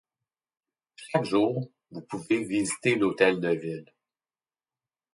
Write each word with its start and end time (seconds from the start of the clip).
Chaque 0.95 1.25
jour, 1.25 1.69
vous 1.91 2.01
pouvez 2.01 2.43
visiter 2.43 2.95
l'hôtel 2.95 3.39
de 3.39 3.49
ville. 3.49 3.93